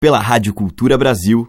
[0.00, 1.48] pela Rádio Cultura Brasil.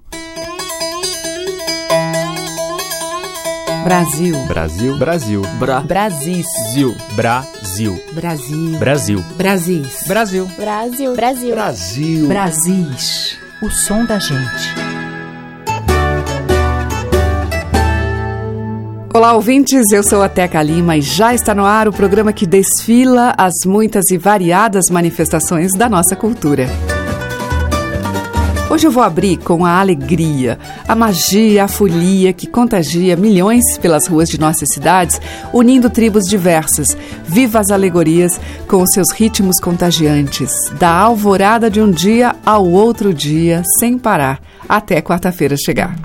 [3.83, 4.35] Brasil.
[4.47, 4.97] Brasil.
[4.97, 5.41] Brasil.
[5.59, 5.81] Bra.
[5.81, 6.43] Brasil.
[7.15, 7.99] Brasil.
[8.11, 8.79] Brasil.
[8.79, 9.23] Brasil.
[9.37, 10.07] Brasis.
[10.07, 10.47] Brasil.
[10.57, 11.15] Brasil.
[11.15, 11.53] Brasil.
[11.53, 12.27] Brasil.
[12.27, 13.37] Brasis.
[13.61, 14.73] O som da gente.
[19.13, 19.91] Olá, ouvintes.
[19.91, 23.53] Eu sou a Teca Lima e já está no ar o programa que desfila as
[23.63, 26.67] muitas e variadas manifestações da nossa cultura.
[28.69, 34.07] Hoje eu vou abrir com a alegria, a magia, a folia que contagia milhões pelas
[34.07, 35.19] ruas de nossas cidades,
[35.51, 36.95] unindo tribos diversas.
[37.25, 43.11] Viva as alegorias com os seus ritmos contagiantes, da alvorada de um dia ao outro
[43.11, 45.95] dia, sem parar, até quarta-feira chegar.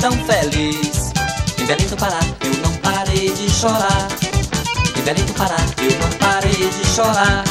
[0.00, 1.12] Tão feliz.
[1.58, 4.08] Em Belém do Pará eu não parei de chorar.
[4.96, 7.44] Em Belém do Pará eu não parei de chorar.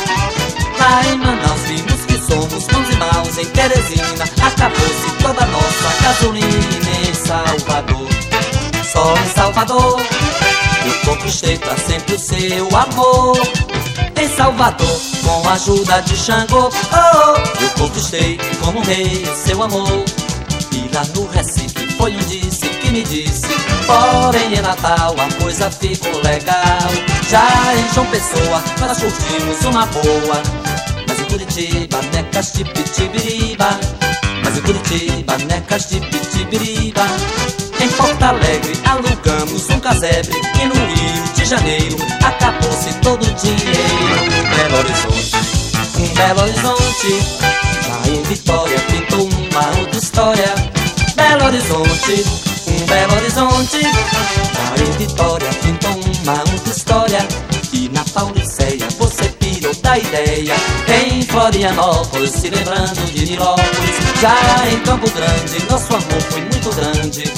[0.79, 3.37] Lá em Manaus vimos que somos bons e maus.
[3.37, 6.73] Em Teresina acabou-se toda a nossa gasolina.
[7.07, 8.07] Em Salvador,
[8.91, 10.01] só em Salvador
[10.85, 13.37] eu conquistei pra sempre o seu amor.
[14.19, 20.22] Em Salvador, com a ajuda de Xangô, oh, eu conquistei como rei o seu amor.
[20.73, 23.47] E lá no Recife foi um disse que me disse.
[23.85, 26.89] Porém em Natal a coisa ficou legal.
[27.29, 30.41] Já em João Pessoa nós curtimos uma boa.
[31.07, 33.79] Mas em Curitiba, necas de pitibiriba.
[34.43, 37.05] Mas em Curitiba, necas de pitibiriba.
[37.79, 44.23] Em Porto Alegre alugamos um casebre E no Rio de Janeiro acabou-se todo o dinheiro
[44.55, 45.35] Belo Horizonte,
[45.99, 47.53] um Belo Horizonte
[47.89, 49.22] Lá em Vitória pintou
[49.53, 50.55] uma outra história.
[51.15, 52.25] Belo Horizonte,
[52.67, 53.81] um Belo Horizonte.
[53.83, 57.27] Lá em Vitória pintou uma outra história.
[57.71, 60.55] E na Pauliceia você pirou da ideia.
[60.87, 63.95] Em Florianópolis se lembrando de Nilópolis.
[64.19, 64.35] Já
[64.71, 67.31] em Campo Grande nosso amor foi muito grande.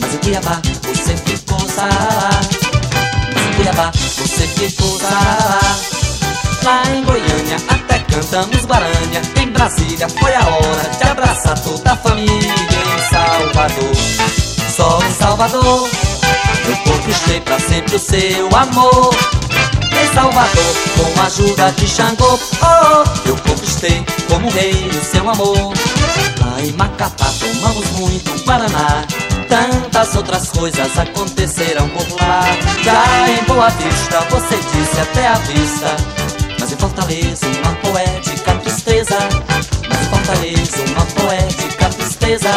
[0.00, 2.40] Mas em Cuiabá você ficou sarará
[3.34, 5.87] Mas em Cuiabá você ficou sarará
[6.68, 11.96] Lá em Goiânia até cantamos Guaranha Em Brasília foi a hora de abraçar toda a
[11.96, 13.96] família Em Salvador,
[14.76, 15.88] só em Salvador
[16.68, 19.16] Eu conquistei pra sempre o seu amor
[19.90, 25.72] em Salvador, com a ajuda de Xangô, oh, eu conquistei como rei o seu amor.
[26.40, 29.04] Lá em Macapá tomamos muito Guaraná
[29.48, 32.42] tantas outras coisas aconteceram por lá.
[32.84, 36.27] Já em Boa Vista você disse até a vista.
[36.68, 39.18] Mas em Fortaleza uma poética tristeza.
[39.88, 42.50] Mas em Fortaleza uma poética tristeza.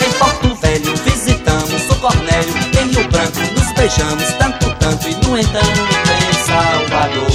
[0.00, 2.54] Em Porto Velho visitamos o Cornélio.
[2.80, 5.08] Em Rio Branco nos beijamos tanto, tanto.
[5.08, 7.30] E no entanto em Salvador,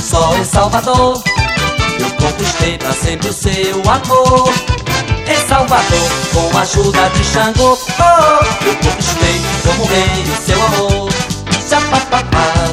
[0.00, 1.20] só em Salvador.
[1.98, 4.52] Eu conquistei pra sempre o seu amor
[5.26, 11.12] em Salvador Com a ajuda de Xangô oh, Eu conquistei como rei o seu amor
[11.68, 12.72] Chapapapá,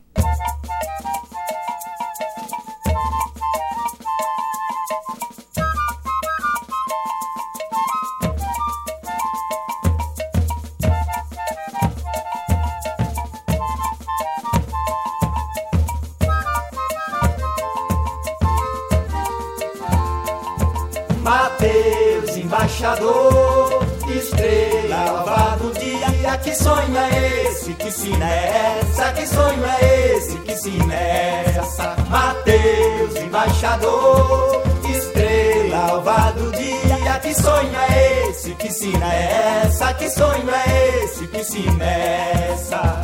[41.81, 43.01] Essa?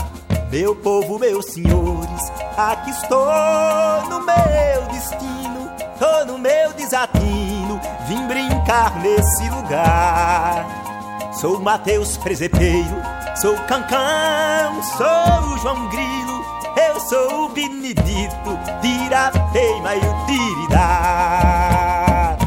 [0.50, 3.26] Meu povo, meus senhores, aqui estou
[4.10, 10.66] no meu destino, tô no meu desatino, vim brincar nesse lugar.
[11.34, 12.96] Sou Mateus Presepeiro,
[13.36, 16.46] sou Cancão, sou João Grilo,
[16.90, 22.38] eu sou o Benedito, Tirateima e o Tiridá.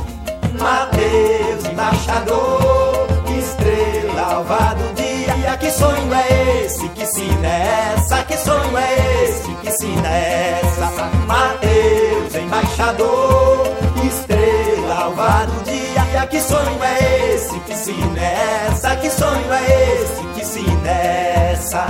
[0.59, 3.07] Mateus, embaixador,
[3.39, 4.90] estrela alva do dia.
[5.71, 6.89] Que sonho é esse?
[6.89, 8.25] Que sina é essa?
[8.25, 9.55] Que sonho é esse?
[9.55, 11.11] Que sina é essa?
[11.29, 13.69] Mateus, embaixador,
[14.05, 16.27] estrela alva do dia.
[16.27, 17.61] Que sonho é esse?
[17.61, 18.97] Que sina é essa?
[18.97, 20.23] Que sonho é esse?
[20.35, 21.87] Que sina é essa?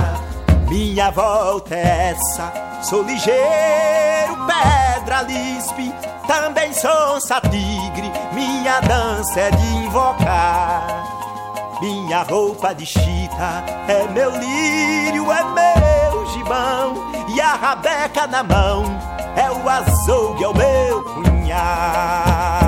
[0.69, 5.91] Minha volta é essa, sou ligeiro, pedra lispe,
[6.27, 7.19] também sou
[7.49, 11.20] tigre, minha dança é de invocar.
[11.81, 18.83] Minha roupa de chita é meu lírio, é meu gibão, e a rabeca na mão
[19.35, 22.60] é o açougue, é o meu punhal.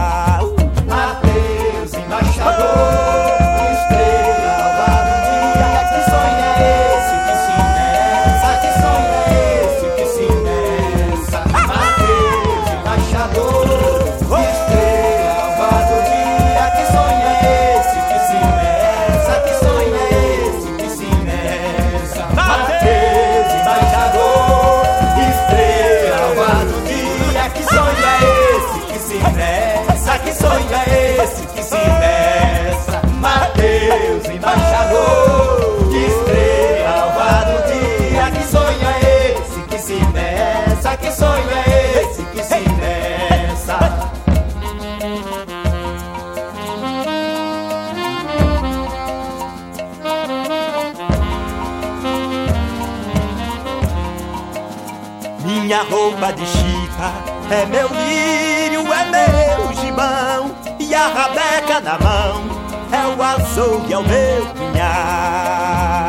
[55.73, 57.11] Minha roupa de chita,
[57.49, 62.43] é meu lírio, é meu gibão, e a rabeca na mão,
[62.91, 66.02] é o açougue, é o meu punhal.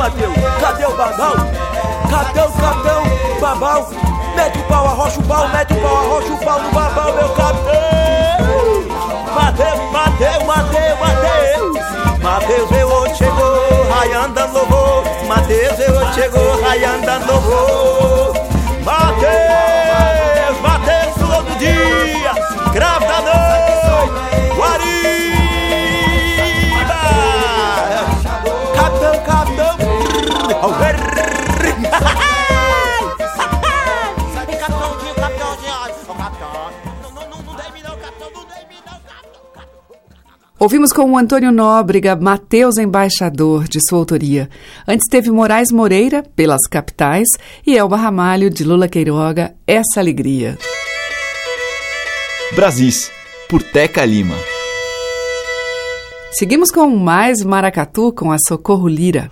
[0.00, 1.34] Cadê o babão,
[2.10, 2.10] Mateus?
[2.10, 2.52] Cadê o?
[2.52, 3.02] Capitão,
[3.40, 3.86] babão.
[4.34, 7.28] Mete o pau, arrocha o pau, mete o pau, arrocha o pau no babão, meu
[7.30, 7.74] capitão.
[9.34, 12.22] Mateus, Mateus, Mateus, Mateus.
[12.22, 15.04] Mateus, eu hoje chegou, raiando louvor.
[15.28, 18.34] Mateus, eu hoje chegou, raiando louvor.
[18.82, 19.69] Mateus,
[40.60, 44.50] Ouvimos com o Antônio Nóbrega, Mateus Embaixador, de sua autoria.
[44.86, 47.26] Antes teve Moraes Moreira, Pelas Capitais,
[47.66, 50.58] e Elba Ramalho, de Lula Queiroga, Essa Alegria.
[52.54, 53.10] Brasis,
[53.48, 54.34] por Teca Lima.
[56.32, 59.30] Seguimos com mais Maracatu com a Socorro Lira.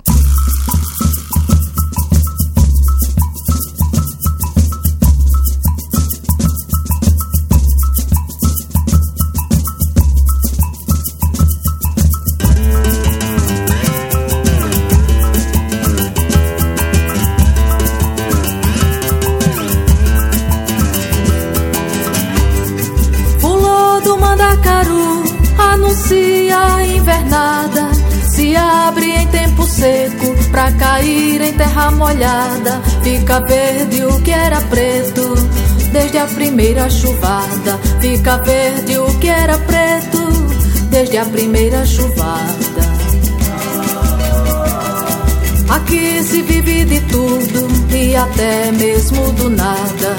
[30.59, 32.83] Pra cair em terra molhada.
[33.05, 35.35] Fica verde o que era preto,
[35.93, 37.79] desde a primeira chuvada.
[38.01, 40.19] Fica verde o que era preto,
[40.91, 42.83] desde a primeira chuvada.
[45.69, 50.17] Aqui se vive de tudo e até mesmo do nada.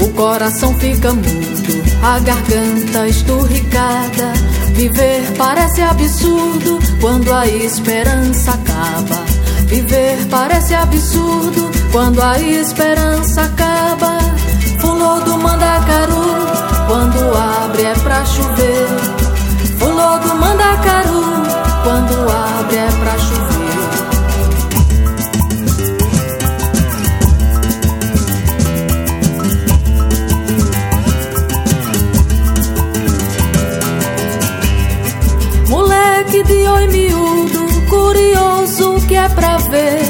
[0.00, 4.32] O coração fica mudo, a garganta esturricada.
[4.74, 9.27] Viver parece absurdo quando a esperança acaba.
[9.68, 14.18] Viver parece absurdo quando a esperança acaba.
[14.80, 16.46] Fulô do mandacaru,
[16.86, 18.88] quando abre é pra chover.
[19.78, 21.22] Fulô do mandacaru,
[21.84, 23.37] quando abre é pra chover.
[39.38, 40.02] Pra ver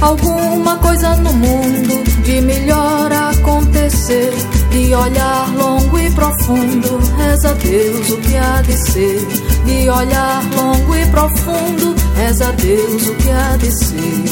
[0.00, 4.32] alguma coisa no mundo de melhor acontecer.
[4.70, 9.26] De olhar longo e profundo, reza Deus o que há de ser.
[9.64, 14.24] De olhar longo e profundo, reza Deus o que há de ser.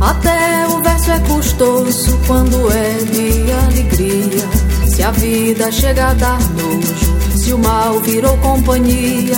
[0.00, 4.48] Até o verso é custoso quando é de alegria.
[4.88, 9.36] Se a vida chega a dar nojo se o mal virou companhia,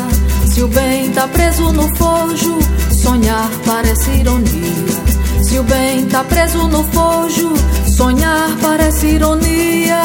[0.58, 2.58] se o bem tá preso no fojo,
[2.90, 5.44] sonhar parece ironia.
[5.44, 7.52] Se o bem tá preso no fojo,
[7.96, 10.02] sonhar parece ironia.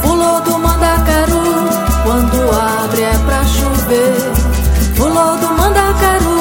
[0.00, 1.42] Pulou do mandacaru,
[2.04, 4.32] quando abre é pra chover.
[4.96, 6.37] Pulou do mandacaru,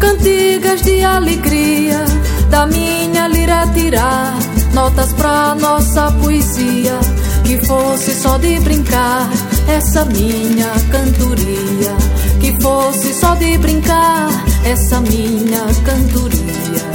[0.00, 2.04] cantigas de alegria,
[2.48, 4.34] da minha lira tirar
[4.72, 6.98] notas pra nossa poesia,
[7.44, 9.28] que fosse só de brincar
[9.68, 11.94] essa minha cantoria,
[12.40, 14.28] que fosse só de brincar
[14.64, 16.90] essa minha cantoria.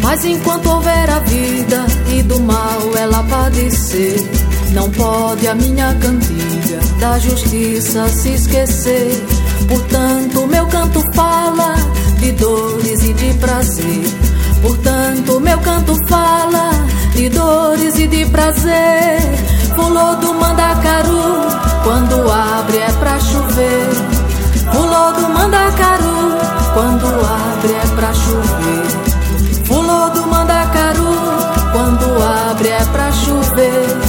[0.00, 1.84] Mas enquanto houver a vida
[2.16, 4.18] e do mal ela padecer,
[4.72, 9.37] não pode a minha cantiga da justiça se esquecer.
[9.68, 11.74] Portanto, meu canto fala
[12.18, 14.04] de dores e de prazer.
[14.62, 16.70] Portanto, meu canto fala
[17.14, 19.20] de dores e de prazer.
[19.76, 21.46] Pulou do mandacaru,
[21.84, 23.88] quando abre é pra chover.
[24.72, 26.38] Pulou do mandacaru,
[26.74, 29.66] quando abre é pra chover.
[29.68, 31.14] Pulou do mandacaru,
[31.72, 34.07] quando abre é pra chover.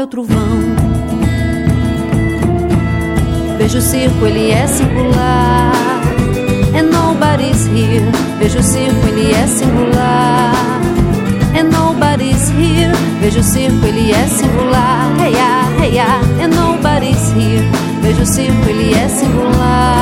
[0.00, 0.58] meu trovão.
[3.58, 5.72] Vejo o circo, ele é singular.
[6.74, 8.10] And nobody's here.
[8.38, 10.54] Vejo o circo, ele é singular.
[11.54, 12.94] And nobody's here.
[13.20, 15.12] Vejo o circo, ele é singular.
[15.20, 16.20] Hey, yeah, hey, yeah.
[16.40, 17.68] É And nobody's here.
[18.00, 19.99] Vejo o circo, ele é singular.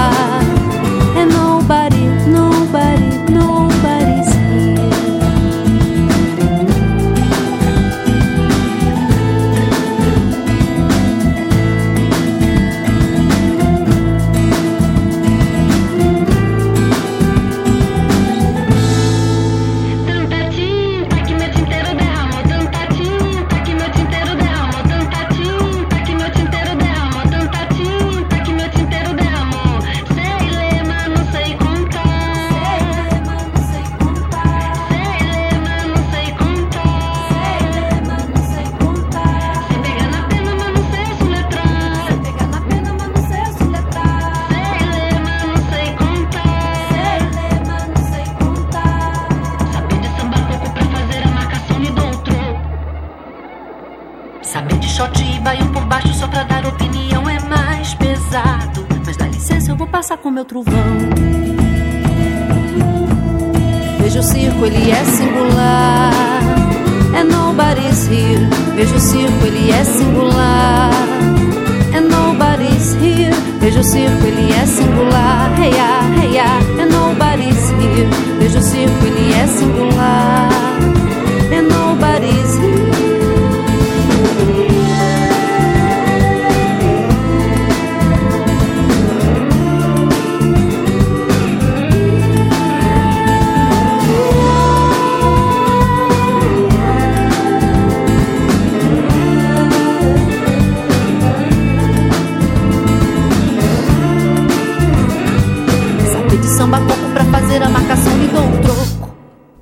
[106.28, 109.16] golpe de samba coco pra fazer a marcação lhe dou um troco.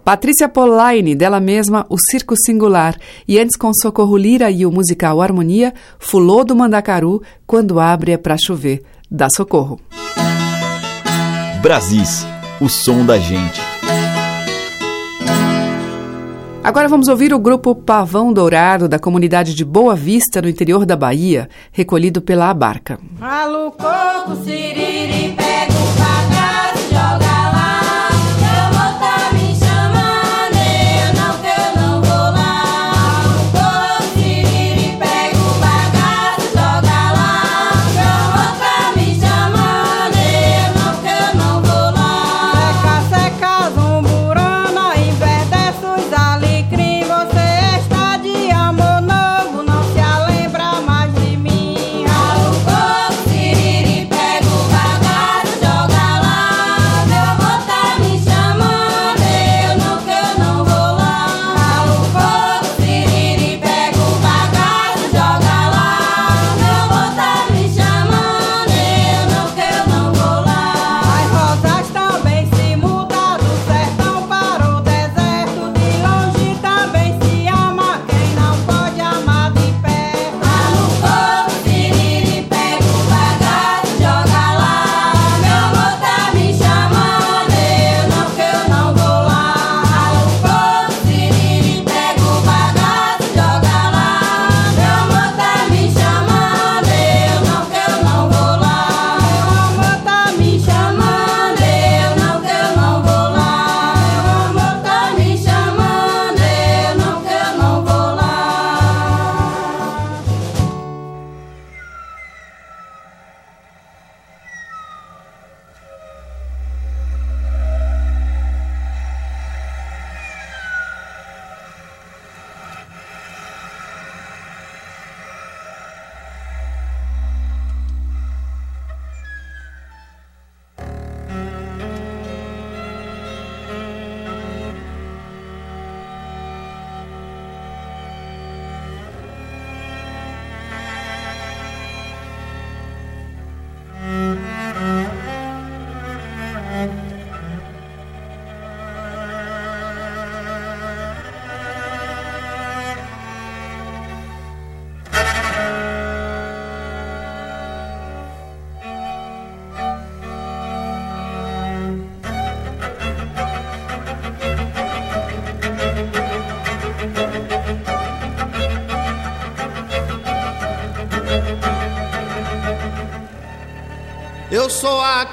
[0.04, 5.20] Patrícia Polaine, dela mesma, o Circo Singular, e antes com Socorro Lira e o musical
[5.20, 9.80] Harmonia, Fulô do Mandacaru, Quando Abre é Pra Chover, Dá Socorro.
[11.62, 12.26] Brasis,
[12.60, 13.60] o som da gente.
[16.62, 20.96] Agora vamos ouvir o grupo Pavão Dourado, da comunidade de Boa Vista, no interior da
[20.96, 22.98] Bahia, recolhido pela Abarca.
[23.20, 23.84] Maluco,
[24.44, 25.85] siriri, pego.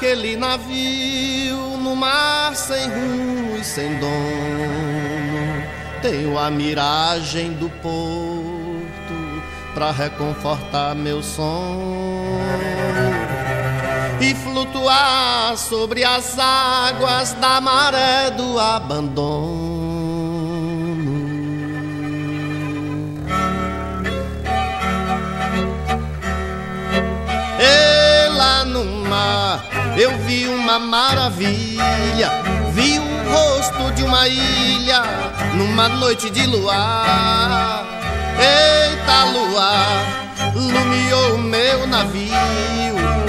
[0.03, 5.63] Aquele navio no mar sem rumo e sem dono.
[6.01, 12.37] Tenho a miragem do porto pra reconfortar meu sono
[14.19, 19.52] e flutuar sobre as águas da maré do abandono.
[29.97, 32.29] Eu vi uma maravilha,
[32.71, 35.03] vi o rosto de uma ilha
[35.55, 37.85] numa noite de luar.
[38.39, 42.33] Eita luar, lumiou o meu navio.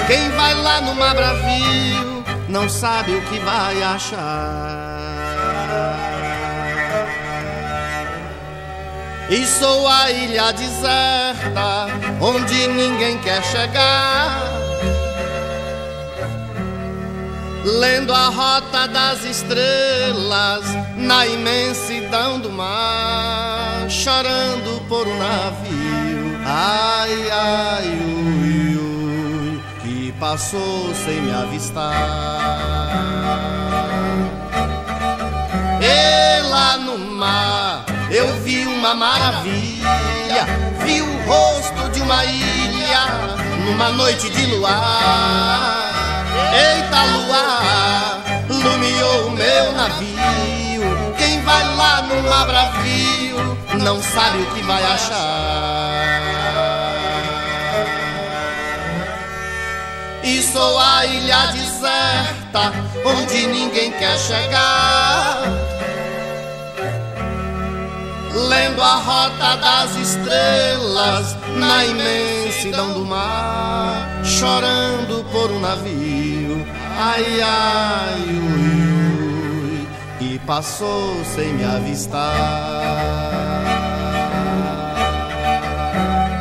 [0.07, 4.95] Quem vai lá no mar bravio não sabe o que vai achar.
[9.29, 11.87] E sou a ilha deserta
[12.21, 14.54] onde ninguém quer chegar.
[17.65, 20.65] Lendo a rota das estrelas
[20.99, 26.39] na imensidão do mar, chorando por um navio.
[26.45, 31.95] Ai, ai, ui, ui, que passou sem me avistar.
[35.81, 40.45] E lá no mar eu vi uma maravilha,
[40.85, 43.07] vi o rosto de uma ilha
[43.65, 45.84] numa noite de luar.
[46.53, 51.15] Eita luar, lumiou o meu navio.
[51.17, 56.21] Quem vai lá no mar bravio não sabe o que vai achar.
[60.23, 62.73] E sou a ilha deserta
[63.05, 65.74] onde ninguém quer chegar
[68.35, 76.67] lendo a rota das estrelas na imensidão do mar, chorando por um navio,
[76.99, 79.87] ai ai ui,
[80.21, 82.25] ui, e passou sem me avistar.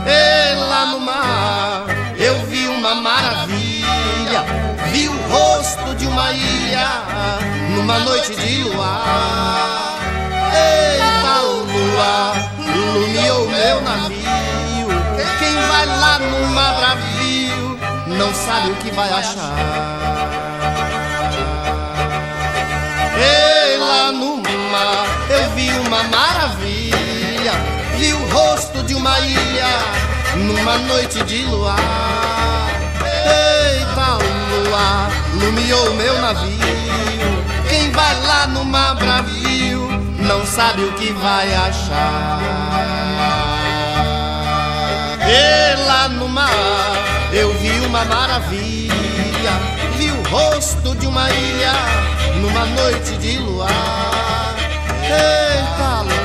[0.08, 1.86] E lá no mar
[2.18, 4.44] eu vi uma maravilha,
[4.92, 6.88] vi o rosto de uma ilha
[7.76, 9.63] numa noite de luar.
[15.86, 19.54] Vai lá no mar bravio não sabe o que vai achar.
[23.18, 24.38] E lá no
[24.72, 27.54] mar eu vi uma maravilha,
[27.98, 29.68] vi o rosto de uma ilha
[30.38, 31.78] numa noite de luar.
[33.26, 36.54] Eita lua, ilumiou meu navio.
[37.68, 43.53] Quem vai lá no mar bravio não sabe o que vai achar.
[45.28, 46.50] E lá no mar
[47.32, 49.52] eu vi uma maravilha,
[49.98, 51.74] vi o rosto de uma ilha
[52.42, 54.56] numa noite de luar.
[55.04, 56.23] Eita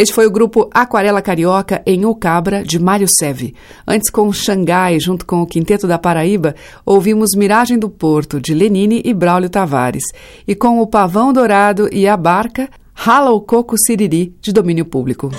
[0.00, 3.54] Este foi o grupo Aquarela Carioca em O Cabra, de Mário Seve.
[3.86, 6.54] Antes, com Xangai, junto com o Quinteto da Paraíba,
[6.86, 10.04] ouvimos Miragem do Porto, de Lenine e Braulio Tavares.
[10.48, 15.30] E com o Pavão Dourado e a Barca, Rala o Coco Siriri, de domínio público.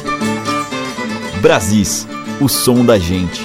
[1.41, 2.07] Brasis,
[2.39, 3.41] o som da gente.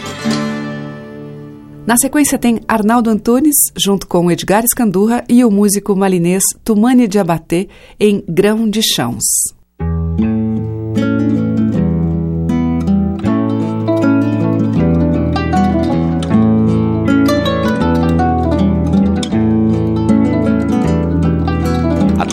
[1.86, 7.18] Na sequência tem Arnaldo Antunes, junto com Edgar Escandurra e o músico malinês Tumani de
[7.18, 9.55] Abaté, em Grão de Chãos.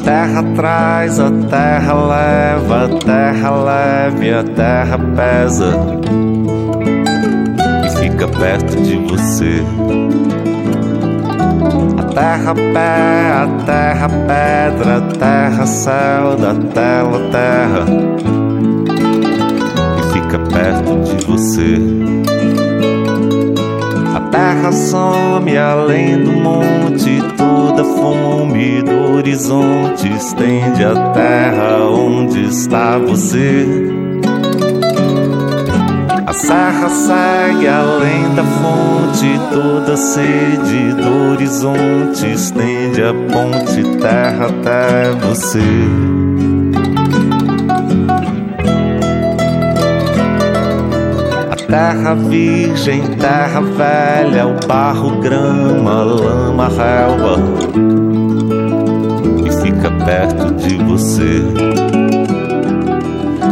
[0.04, 5.74] Terra traz, a terra leva, a terra leve, a terra pesa
[7.86, 9.63] e fica perto de você.
[11.98, 17.86] A terra pé, a terra pedra, a terra céu, da tela terra
[20.00, 21.78] e fica perto de você.
[24.13, 27.22] A terra some além do monte,
[27.84, 33.67] toda fome do horizonte estende a terra onde está você.
[36.26, 45.12] A serra segue além da fonte, toda sede do horizonte estende a ponte terra até
[45.12, 45.60] você.
[51.74, 57.40] Terra virgem, terra velha, o barro, grama, lama, relva,
[59.44, 61.42] e fica perto de você.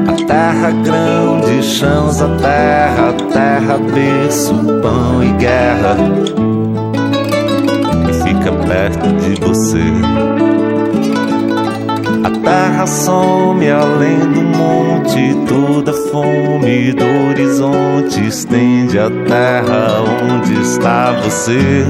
[0.07, 4.53] A terra grão de chãos, a terra, terra berço,
[4.83, 5.97] pão e guerra,
[8.07, 10.50] e fica perto de você.
[12.23, 21.11] A terra some além do monte, toda fome do horizonte estende a terra onde está
[21.23, 21.83] você.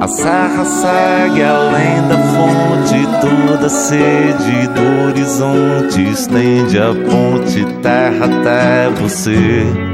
[0.00, 8.90] A serra segue além da fonte, toda sede do horizonte estende a ponte terra até
[8.90, 9.91] você.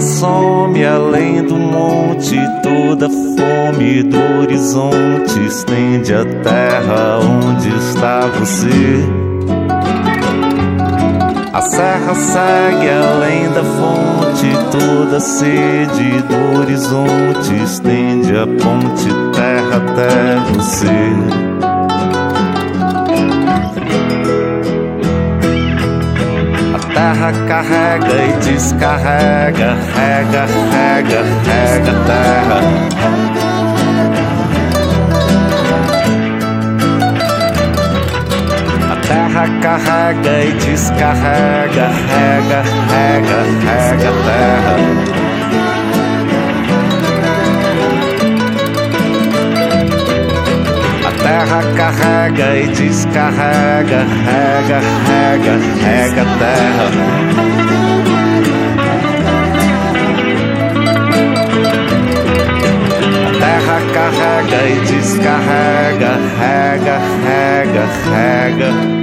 [0.00, 9.04] Some além do monte, toda fome do horizonte estende a terra onde está você.
[11.52, 20.36] A serra segue além da fonte, toda sede do horizonte estende a ponte terra até
[20.54, 21.49] você.
[27.00, 32.60] Terra carrega e descarrega, rega, rega, rega terra.
[38.90, 45.19] A terra carrega e descarrega, rega, rega, rega terra.
[51.30, 56.90] Terra carrega e descarrega, rega, rega, rega terra.
[63.26, 68.99] A terra carrega e descarrega, rega, rega, rega.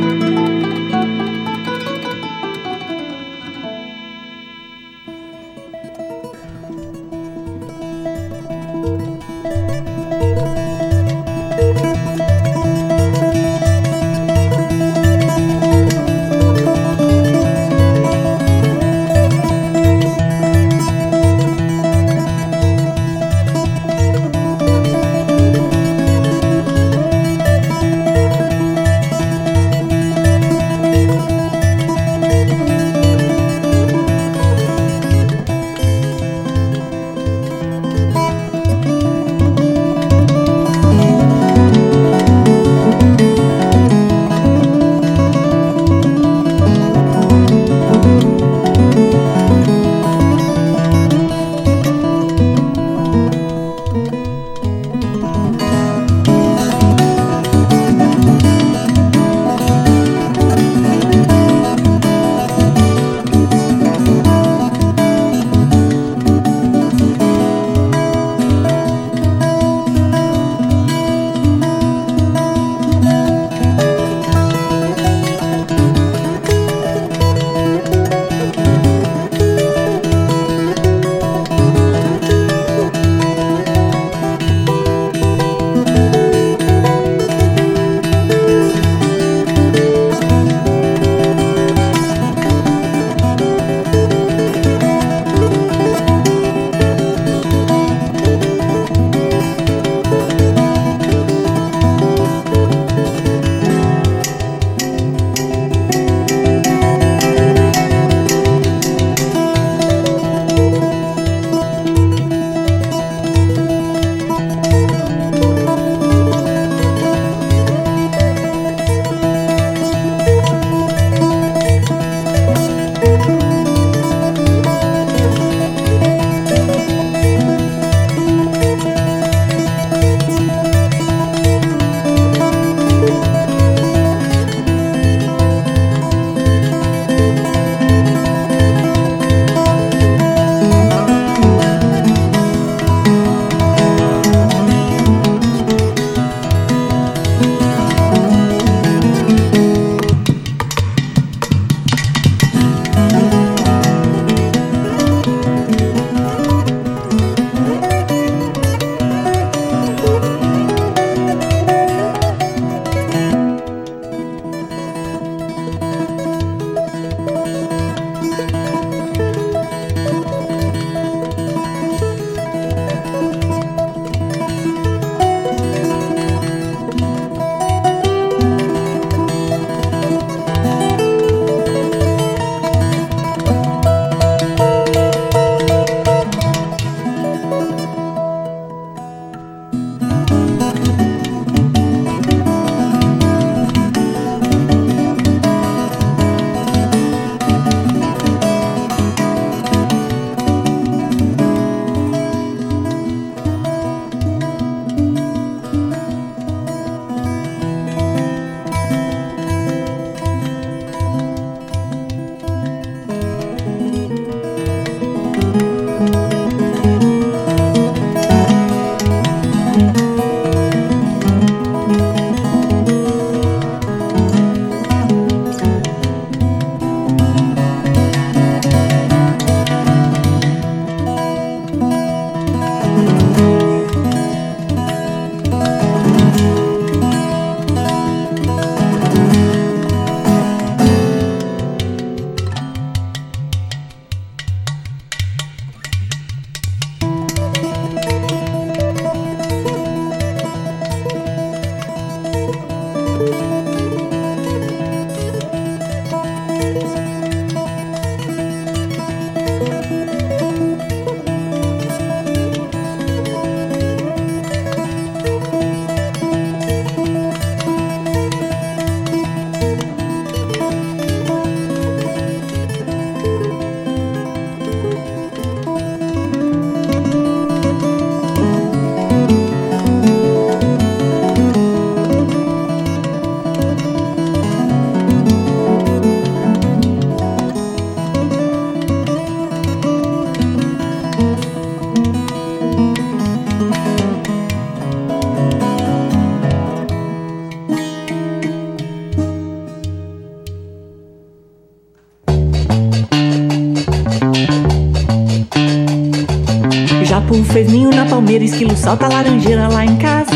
[307.08, 310.30] Japu fez ninho na palmeira, esquilo salta laranjeira lá em casa.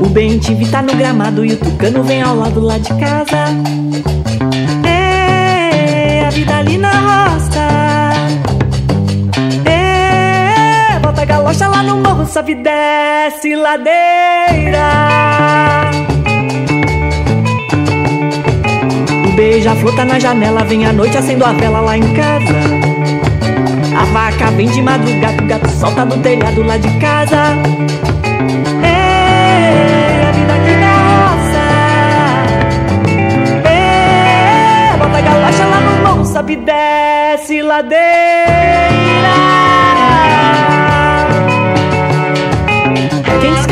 [0.00, 3.46] O bem TV tá no gramado e o tucano vem ao lado lá de casa.
[4.86, 7.66] É, a vida ali na roça.
[9.68, 13.96] É, bota a galocha lá no morro, sobe desce ladeira.
[19.34, 22.85] Beija-flor tá na janela, vem à noite acendo a vela lá em casa.
[23.98, 27.56] A vaca vem de madrugada, o gato solta no telhado lá de casa.
[28.82, 31.64] É, a vida aqui na roça.
[33.66, 38.06] É, bota a galocha lá no morro, sobe e desce ladeira.
[43.40, 43.66] Quem diz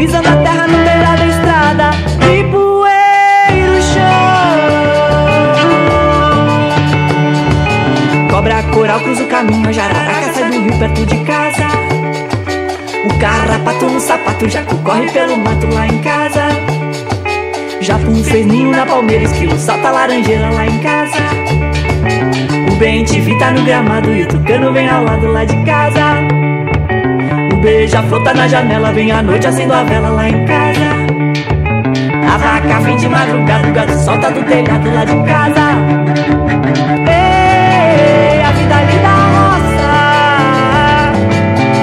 [0.00, 1.90] nada Pisando a terra no beira da estrada
[2.26, 4.30] E poeira o chão.
[8.30, 11.66] Cobra coral cruza o caminho A jararaca sai do rio perto de casa.
[13.04, 16.48] O carrapato no sapato Jacu corre pelo mato lá em casa.
[17.80, 21.18] Japu fez ninho na palmeira Esquilo salta laranjeira lá em casa.
[22.70, 26.39] O bem te tá no gramado E o tucano vem ao lado lá de casa
[27.60, 30.90] o beija-flor tá na janela, vem à noite acendo a vela lá em casa.
[32.32, 35.60] A vaca vem de madrugada, o gato solta do telhado lá de casa.
[38.46, 39.92] A vida ali da roça.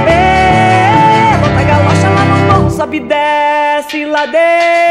[0.09, 4.86] Ei, galocha lá no morro, sobe desce ladeira.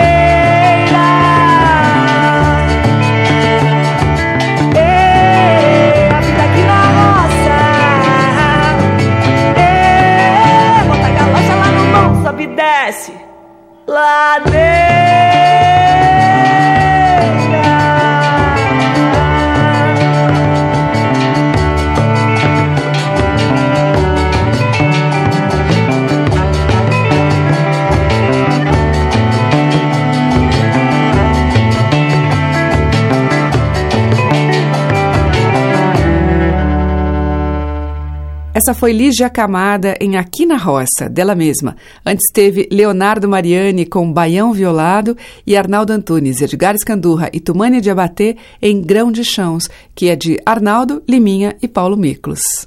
[38.67, 41.77] Essa foi Lígia Camada em Aqui na Roça, dela mesma.
[42.05, 47.93] Antes teve Leonardo Mariani com Baião Violado e Arnaldo Antunes, Edgar Escandurra e Tumânia de
[47.93, 52.67] Abatê em Grão de Chãos, que é de Arnaldo, Liminha e Paulo Miklos.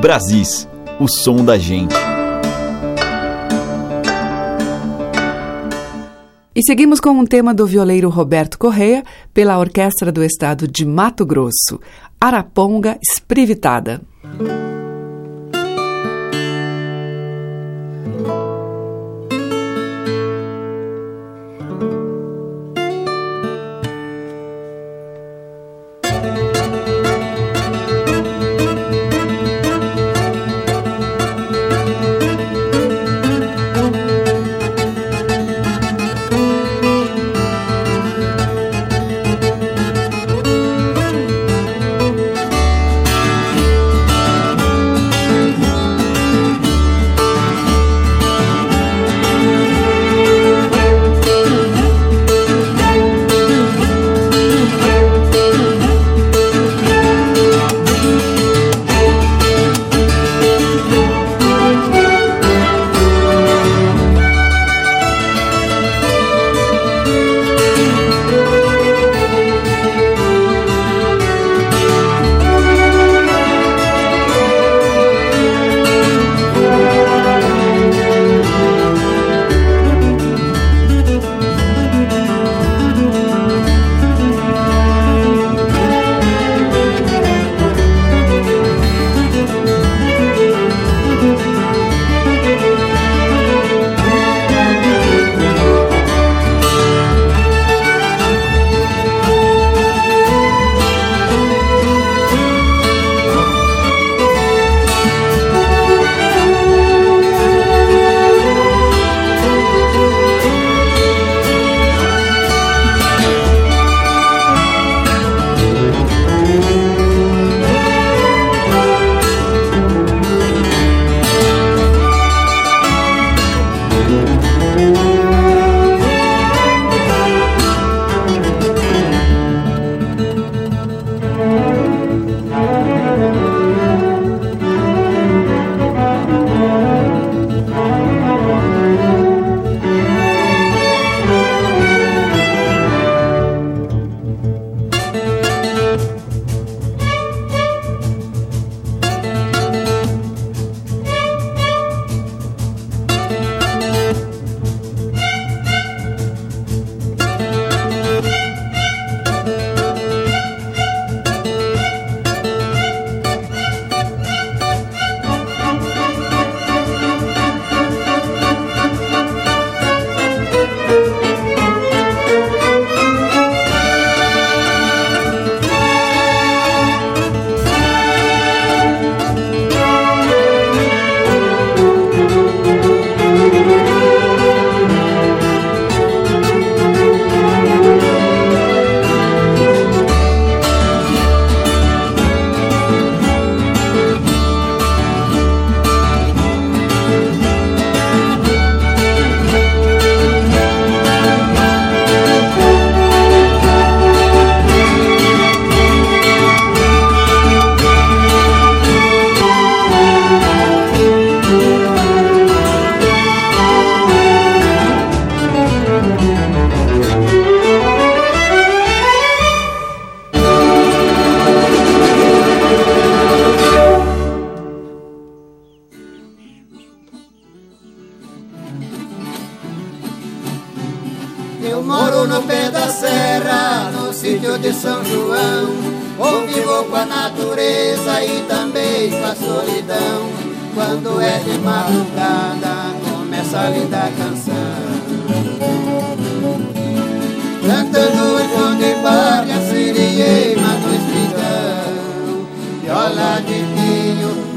[0.00, 0.66] Brasis,
[0.98, 1.94] o som da gente.
[6.56, 11.26] E seguimos com um tema do violeiro Roberto Correia, pela Orquestra do Estado de Mato
[11.26, 11.78] Grosso,
[12.20, 14.00] Araponga Esprivitada.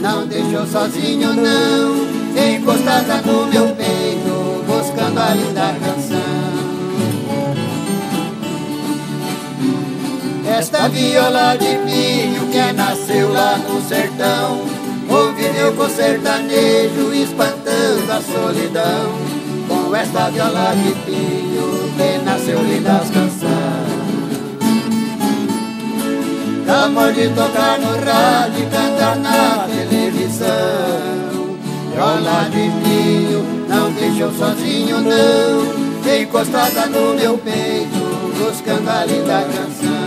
[0.02, 2.10] Não deixou sozinho não.
[2.36, 6.60] Encostada no meu peito, buscando a linda canção.
[10.60, 14.66] Esta viola de pinho que nasceu lá no sertão
[15.08, 19.14] Conviveu com sertanejo espantando a solidão
[19.70, 24.00] Com esta viola de pinho que nasceu lindas canções
[26.68, 29.89] Amor de tocar no rádio e cantar na televisão
[31.92, 35.80] Viola de pinho não deixou sozinho não.
[36.22, 40.00] Encostada no meu peito buscando a linda canção.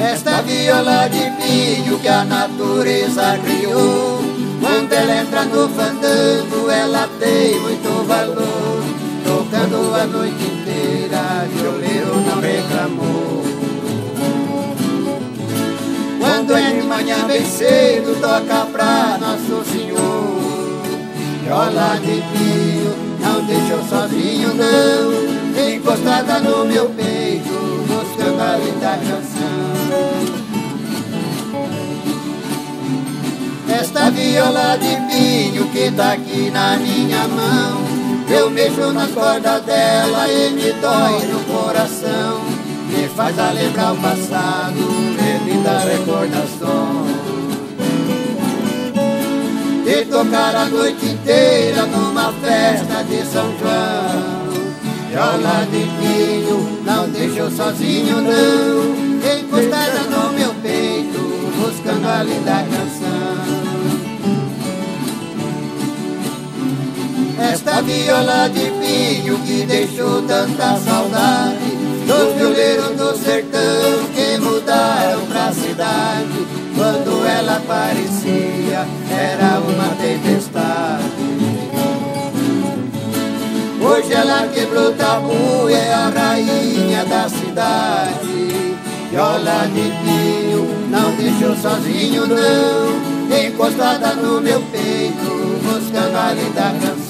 [0.00, 4.20] Esta viola de pinho que a natureza criou
[4.60, 8.82] Quando ela entra no fandango ela tem muito valor.
[9.24, 13.41] Tocando a noite inteira, violeiro não reclamou
[16.52, 20.82] Quando é de manhã bem cedo toca pra Nosso Senhor.
[21.42, 25.72] Viola de pinho não deixou sozinho não.
[25.74, 27.48] Encostada no meu peito
[27.88, 29.62] buscando a linda canção.
[33.80, 37.82] Esta viola de pinho que tá aqui na minha mão
[38.28, 42.42] Eu mexo nas cordas dela e me dói no coração
[42.88, 45.11] Me faz a lembrar o passado,
[45.84, 47.06] recordação
[49.86, 54.52] E tocar a noite inteira numa festa de São João.
[55.10, 59.02] Viola de pinho, não deixou sozinho não.
[59.38, 61.18] Encostada no meu peito,
[61.58, 63.32] buscando a linda canção.
[67.52, 71.72] Esta viola de pinho que deixou tanta saudade
[72.06, 74.31] Dos violeiros do sertão que
[74.72, 81.02] mudaram pra cidade Quando ela aparecia era uma tempestade.
[83.80, 88.76] Hoje ela quebrou tabu, é a rainha da cidade.
[89.10, 93.46] Viola de pinho, não deixou sozinho não.
[93.46, 97.01] Encostada no meu peito, buscando a linda canção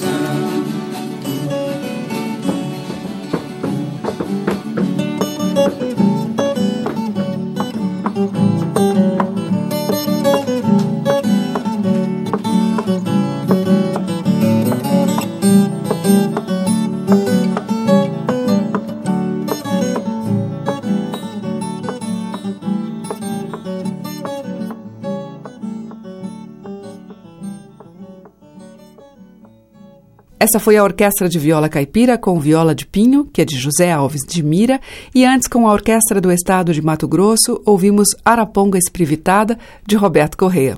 [30.43, 33.93] Essa foi a Orquestra de Viola Caipira com Viola de Pinho, que é de José
[33.93, 34.81] Alves de Mira,
[35.15, 40.37] e antes com a Orquestra do Estado de Mato Grosso, ouvimos Araponga Esprivitada, de Roberto
[40.37, 40.77] Correia.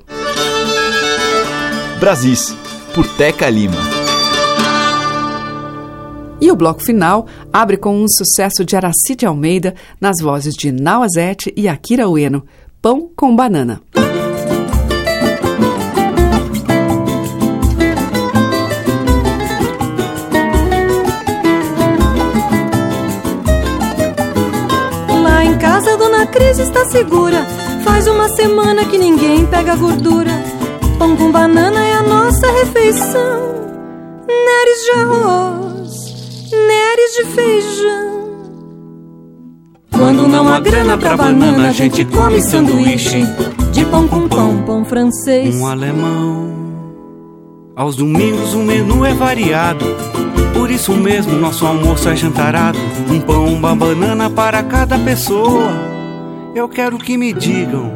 [2.00, 2.56] Brasis,
[2.94, 3.74] por Teca Lima.
[6.40, 11.52] E o bloco final abre com um sucesso de Aracide Almeida nas vozes de Nauazete
[11.58, 12.46] e Akira Ueno,
[12.80, 13.82] Pão com Banana.
[26.26, 27.46] A dona Cris está segura.
[27.84, 30.32] Faz uma semana que ninguém pega gordura.
[30.98, 33.56] Pão com banana é a nossa refeição.
[34.28, 38.16] Neres de arroz, neres de feijão.
[39.92, 43.24] Quando não há grana pra banana, a gente come sanduíche
[43.72, 45.56] de pão com pão, pão francês.
[45.56, 46.54] Um alemão.
[47.76, 49.86] Aos domingos o menu é variado.
[50.54, 52.80] Por isso mesmo nosso almoço é jantarado.
[53.10, 55.95] Um pão, uma banana para cada pessoa.
[56.56, 57.92] Eu quero que me digam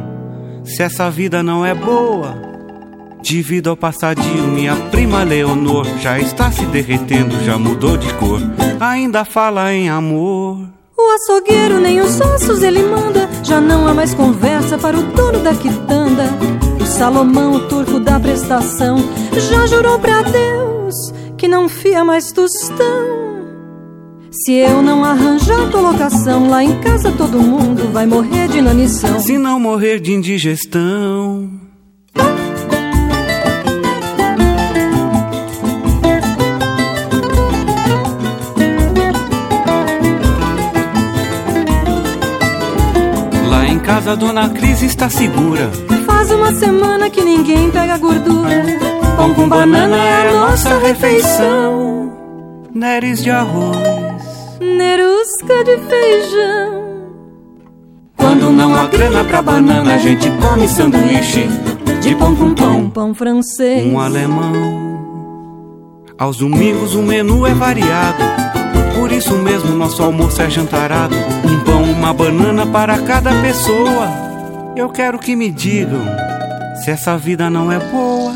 [0.64, 2.36] se essa vida não é boa.
[3.22, 8.38] Devido ao passadio, minha prima Leonor já está se derretendo, já mudou de cor.
[8.78, 10.68] Ainda fala em amor.
[10.94, 13.30] O açougueiro nem os ossos ele manda.
[13.42, 16.24] Já não há mais conversa para o dono da quitanda.
[16.78, 18.98] O Salomão, o turco da prestação,
[19.32, 20.94] já jurou pra Deus
[21.38, 23.19] que não fia mais tostão.
[24.32, 29.18] Se eu não arranjar colocação lá em casa, todo mundo vai morrer de inanição.
[29.18, 31.50] Se não morrer de indigestão.
[43.48, 45.72] Lá em casa, dona Cris está segura.
[46.06, 48.62] Faz uma semana que ninguém pega gordura.
[49.16, 52.12] Pão com banana é a é nossa refeição.
[52.72, 53.99] Neres de arroz.
[54.80, 56.82] Nerusca de feijão.
[58.16, 61.46] Quando não há grana pra banana, a gente come sanduíche
[62.00, 62.88] de pão com pão.
[62.88, 63.84] Pão francês.
[63.84, 64.98] Um alemão.
[66.18, 68.24] Aos domingos o menu é variado.
[68.98, 71.14] Por isso mesmo nosso almoço é jantarado.
[71.44, 74.08] Um pão, uma banana para cada pessoa.
[74.74, 76.06] Eu quero que me digam
[76.82, 78.32] se essa vida não é boa.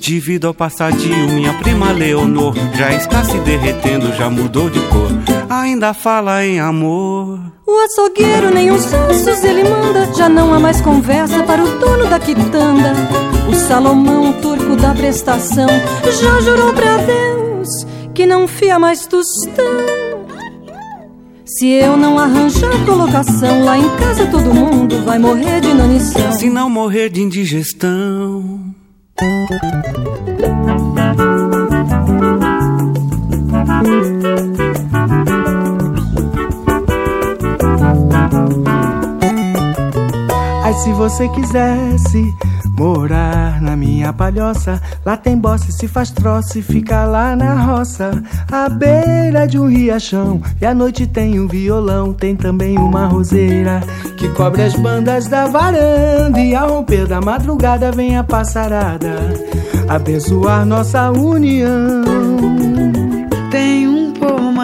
[0.00, 5.31] Devido ao passadio, minha prima Leonor já está se derretendo, já mudou de cor.
[5.52, 7.38] Ainda fala em amor.
[7.66, 10.10] O açougueiro nem os ossos ele manda.
[10.14, 12.94] Já não há mais conversa para o dono da quitanda.
[13.46, 15.68] O Salomão, o turco da prestação,
[16.06, 17.68] já jurou pra Deus
[18.14, 19.62] que não fia mais tostão.
[21.44, 26.32] Se eu não arranjar colocação lá em casa, todo mundo vai morrer de inanição.
[26.32, 28.72] Se não morrer de indigestão.
[40.72, 42.34] Ai, se você quisesse
[42.78, 48.22] morar na minha palhoça, lá tem bosse, se faz troço e fica lá na roça,
[48.50, 50.40] à beira de um riachão.
[50.58, 53.82] E à noite tem um violão, tem também uma roseira
[54.16, 56.40] que cobre as bandas da varanda.
[56.40, 59.16] E ao romper da madrugada vem a passarada
[59.90, 62.71] abençoar nossa união.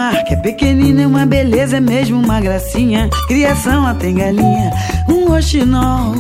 [0.09, 3.11] Pomar que é pequenino, é uma beleza, é mesmo uma gracinha.
[3.27, 4.71] Criação lá tem galinha,
[5.09, 6.15] um roxinol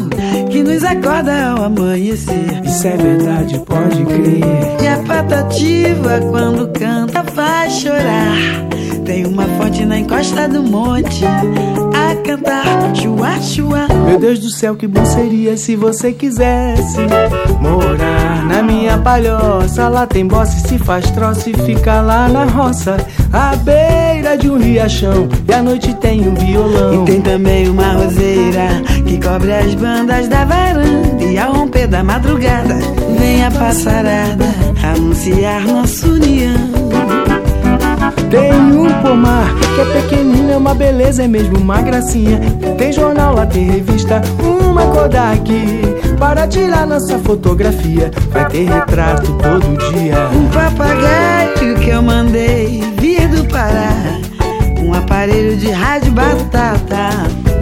[0.50, 2.62] que nos acorda ao amanhecer.
[2.64, 4.82] Isso é verdade, pode crer.
[4.82, 8.36] E a patativa, quando canta, faz chorar.
[9.06, 13.88] Tem uma fonte na encosta do monte a cantar chua chua.
[14.06, 16.98] Meu Deus do céu, que bom seria se você quisesse
[17.60, 18.27] morar
[18.88, 19.88] minha palhoça.
[19.88, 22.96] Lá tem bosse, se faz troço e fica lá na roça,
[23.32, 25.28] à beira de um riachão.
[25.46, 27.02] E à noite tem um violão.
[27.02, 28.68] E tem também uma roseira
[29.06, 31.22] que cobre as bandas da varanda.
[31.22, 32.74] E ao romper da madrugada,
[33.18, 34.46] vem a passarada
[34.82, 36.56] anunciar nossa união.
[38.30, 42.40] Tem um pomar que é pequenino, é uma beleza, é mesmo uma gracinha.
[42.76, 48.10] Tem jornal, lá tem revista, uma Kodak para tirar nossa fotografia.
[48.30, 50.28] Vai ter retrato todo dia.
[50.34, 53.92] Um papagaio que eu mandei vir do Pará.
[54.82, 57.10] Um aparelho de rádio batata.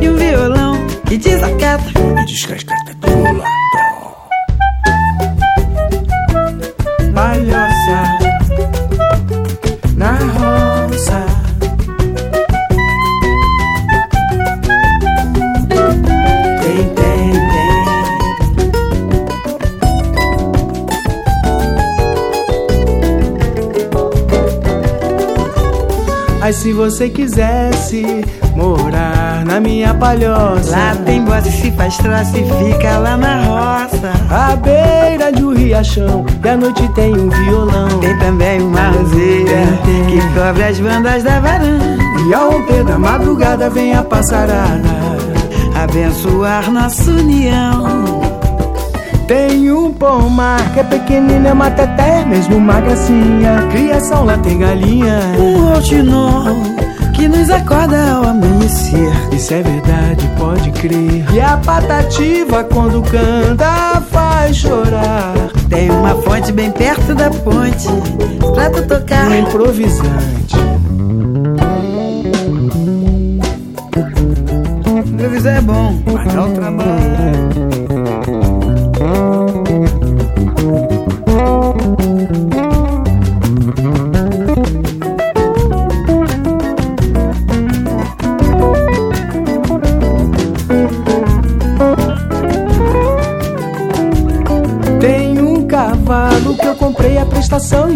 [0.01, 1.85] E um violão que desacata.
[2.21, 3.45] E descascata tula.
[3.45, 3.66] Palhoça
[26.47, 28.25] Ai, se você quisesse
[28.55, 30.71] morar na minha palhoça.
[30.71, 34.13] Lá tem bosta, se faz troço e fica lá na roça.
[34.31, 37.89] À beira de um riachão, e à noite tem um violão.
[37.99, 41.99] Tem também uma roseira que cobre as bandas da varanda.
[42.31, 44.89] E ao romper da madrugada vem a passarada
[45.75, 48.06] abençoar nossa união.
[49.27, 53.67] Tem um pomar que é pequenino, é uma teté, mesmo uma gracinha.
[53.73, 55.19] Criação lá tem galinha.
[55.37, 56.45] Um roxinol
[57.13, 59.11] que nos acorda ao amanhecer.
[59.33, 61.25] Isso é verdade, pode crer.
[61.33, 65.35] E a patativa quando canta faz chorar.
[65.69, 67.89] Tem uma fonte bem perto da ponte
[68.55, 69.29] pra tu tocar.
[69.29, 70.57] Um improvisante.
[75.05, 77.66] Improvisar é bom, mas dá o trabalho.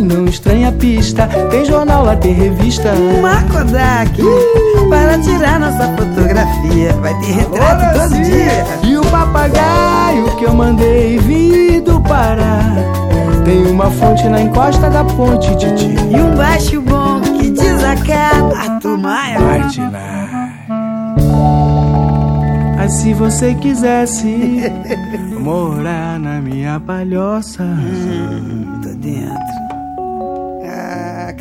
[0.00, 1.26] E não estranha a pista.
[1.50, 2.92] Tem jornal lá, tem revista.
[2.92, 4.22] Uma Kodak
[4.88, 6.92] para tirar nossa fotografia.
[6.94, 8.22] Vai ter retrato Agora todo sim.
[8.22, 8.64] dia.
[8.82, 12.60] E o papagaio que eu mandei vir do Pará.
[13.44, 15.94] Tem uma fonte na encosta da ponte, Titi.
[16.10, 19.38] E um baixo bom que desacata a tumaia.
[19.38, 20.20] Vai tirar.
[22.78, 24.72] Ai, se você quisesse
[25.38, 27.64] morar na minha palhoça.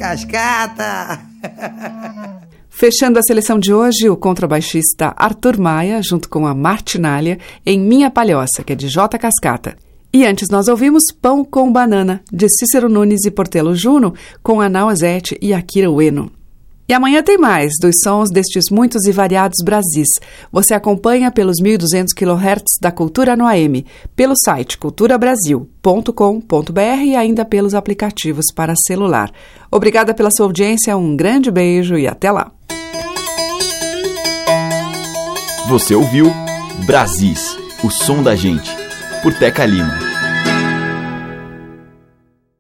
[0.10, 1.20] Cascata.
[2.68, 8.10] Fechando a seleção de hoje, o contrabaixista Arthur Maia, junto com a Martinália, em Minha
[8.10, 9.20] Palhoça, que é de J.
[9.20, 9.76] Cascata.
[10.12, 14.88] E antes nós ouvimos Pão com Banana, de Cícero Nunes e Portelo Juno, com Ana
[14.88, 16.32] Ozete e Akira Ueno.
[16.90, 20.08] E amanhã tem mais dos sons destes muitos e variados Brasis.
[20.52, 23.86] Você acompanha pelos 1.200 kHz da Cultura no AM,
[24.16, 29.32] pelo site culturabrasil.com.br e ainda pelos aplicativos para celular.
[29.70, 32.52] Obrigada pela sua audiência, um grande beijo e até lá.
[35.68, 36.34] Você ouviu
[36.88, 38.76] Brasis, o som da gente,
[39.22, 40.09] por Teca Lima.